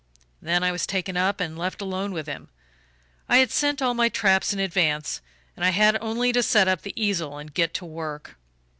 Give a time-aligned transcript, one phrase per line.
[0.41, 2.49] "Then I was taken up and left alone with him.
[3.29, 5.21] I had sent all my traps in advance,
[5.55, 8.35] and I had only to set up the easel and get to work.